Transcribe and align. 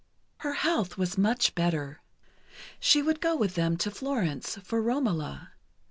Her 0.37 0.53
health 0.53 0.97
was 0.97 1.15
much 1.15 1.53
better. 1.53 2.01
She 2.79 3.03
would 3.03 3.21
go 3.21 3.35
with 3.35 3.53
them 3.53 3.77
to 3.77 3.91
Florence, 3.91 4.57
for 4.63 4.81
"Romola." 4.81 5.51